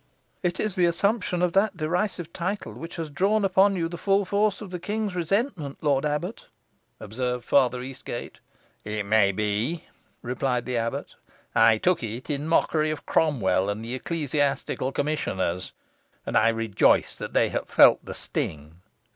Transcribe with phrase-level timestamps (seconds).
[0.41, 4.25] "It is the assumption of that derisive title which has drawn upon you the full
[4.25, 6.47] force of the king's resentment, lord abbot,"
[6.99, 8.39] observed Father Eastgate.
[8.83, 9.83] "It may be,"
[10.23, 11.13] replied the abbot.
[11.53, 15.71] "I took it in mockery of Cromwell and the ecclesiastical commissioners,
[16.25, 18.77] and I rejoice that they have felt the sting.